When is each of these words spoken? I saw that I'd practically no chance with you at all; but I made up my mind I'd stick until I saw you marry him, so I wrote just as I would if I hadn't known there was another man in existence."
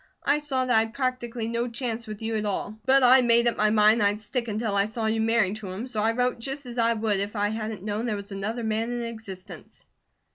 I 0.23 0.39
saw 0.39 0.65
that 0.65 0.75
I'd 0.75 0.95
practically 0.95 1.47
no 1.47 1.67
chance 1.67 2.07
with 2.07 2.23
you 2.23 2.35
at 2.35 2.43
all; 2.43 2.79
but 2.87 3.03
I 3.03 3.21
made 3.21 3.47
up 3.47 3.55
my 3.55 3.69
mind 3.69 4.01
I'd 4.01 4.19
stick 4.19 4.47
until 4.47 4.75
I 4.75 4.85
saw 4.85 5.05
you 5.05 5.21
marry 5.21 5.53
him, 5.53 5.85
so 5.85 6.01
I 6.01 6.13
wrote 6.13 6.39
just 6.39 6.65
as 6.65 6.79
I 6.79 6.93
would 6.93 7.19
if 7.19 7.35
I 7.35 7.49
hadn't 7.49 7.83
known 7.83 8.07
there 8.07 8.15
was 8.15 8.31
another 8.31 8.63
man 8.63 8.91
in 8.91 9.03
existence." 9.03 9.85